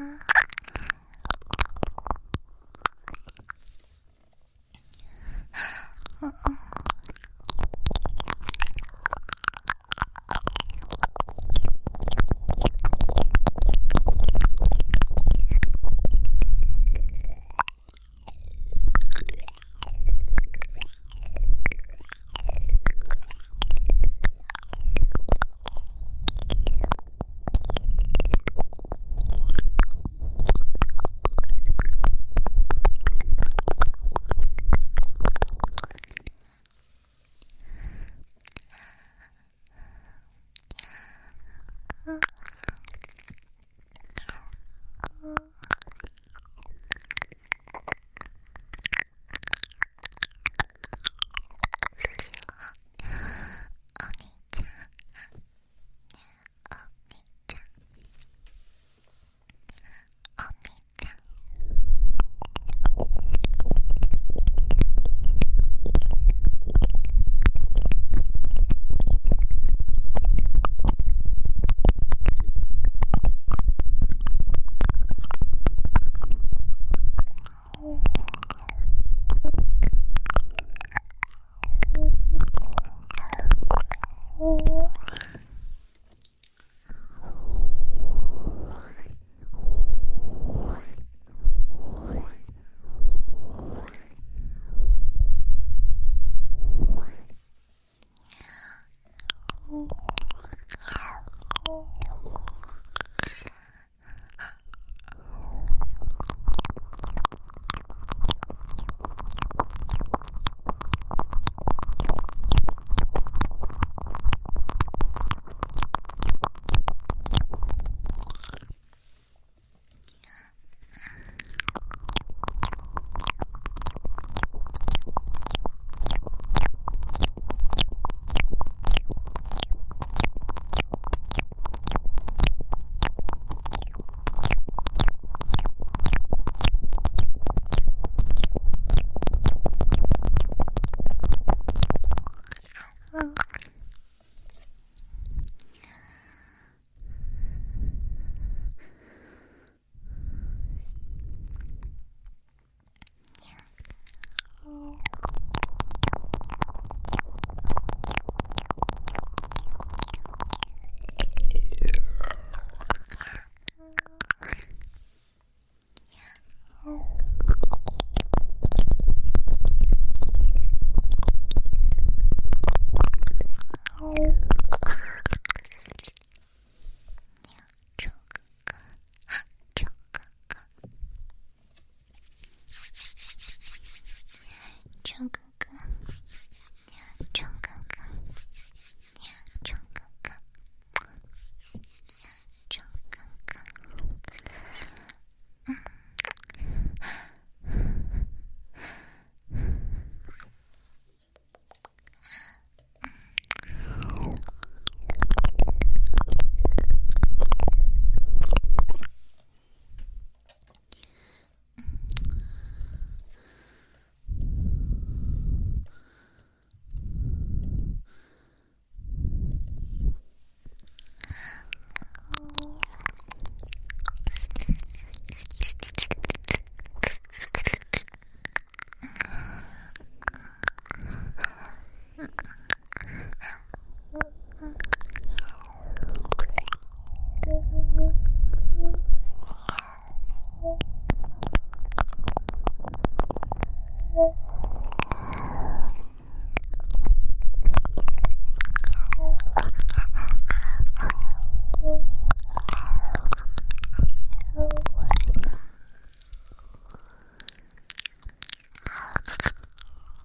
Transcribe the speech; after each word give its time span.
Mm-hmm. 0.00 0.39
kue. 84.40 84.89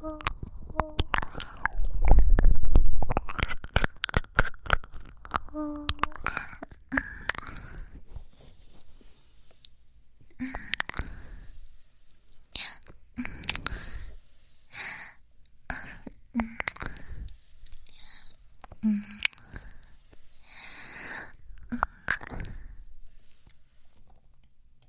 嗯。 0.05 0.34